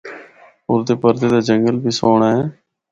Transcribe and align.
اُردے 0.69 0.95
پردے 1.01 1.27
دا 1.33 1.39
جنگل 1.47 1.75
بھی 1.83 1.91
سہنڑا 1.99 2.29
اے۔ 2.33 2.43